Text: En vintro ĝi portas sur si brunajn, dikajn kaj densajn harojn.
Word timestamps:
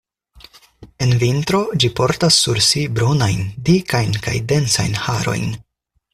En 1.07 1.11
vintro 1.23 1.59
ĝi 1.83 1.91
portas 1.99 2.39
sur 2.45 2.61
si 2.69 2.83
brunajn, 3.01 3.45
dikajn 3.69 4.19
kaj 4.29 4.35
densajn 4.55 4.99
harojn. 5.05 5.49